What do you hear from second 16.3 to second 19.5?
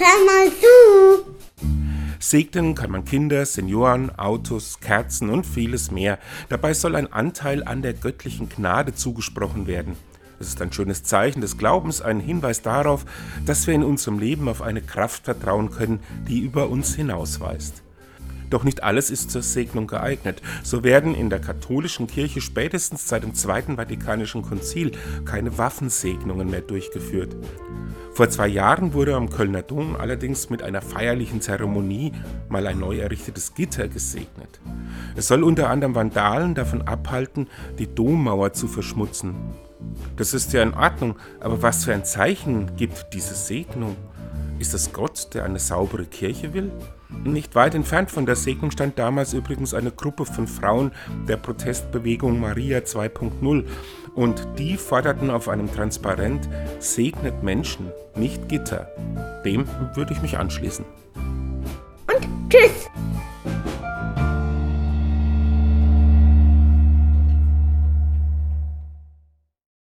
über uns hinausweist. Doch nicht alles ist zur